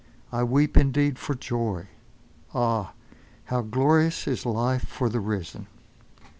I 0.31 0.43
weep, 0.43 0.77
indeed, 0.77 1.19
for 1.19 1.35
joy! 1.35 1.87
Ah! 2.55 2.93
how 3.45 3.61
glorious 3.61 4.27
is 4.27 4.47
life 4.47 4.87
for 4.87 5.09
the 5.09 5.19
risen! 5.19 5.67